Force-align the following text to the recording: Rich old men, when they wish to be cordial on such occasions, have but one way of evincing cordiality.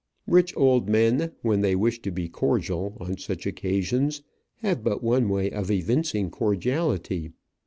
Rich 0.25 0.57
old 0.57 0.89
men, 0.89 1.33
when 1.43 1.61
they 1.61 1.75
wish 1.75 2.01
to 2.01 2.09
be 2.09 2.27
cordial 2.27 2.97
on 2.99 3.17
such 3.19 3.45
occasions, 3.45 4.23
have 4.63 4.83
but 4.83 5.03
one 5.03 5.29
way 5.29 5.51
of 5.51 5.69
evincing 5.69 6.31
cordiality. 6.31 7.29